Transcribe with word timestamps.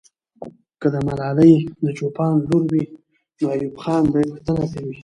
که 0.81 0.87
ملالۍ 1.07 1.55
د 1.83 1.85
چوپان 1.97 2.33
لور 2.47 2.63
وي، 2.71 2.83
نو 3.39 3.45
ایوب 3.55 3.75
خان 3.81 4.03
به 4.11 4.17
یې 4.21 4.27
پوښتنه 4.31 4.63
کوي. 4.73 4.95